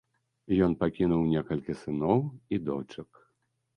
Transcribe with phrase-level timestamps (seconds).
[0.67, 2.17] Ён пакінуў некалькі сыноў
[2.55, 3.25] і дочак.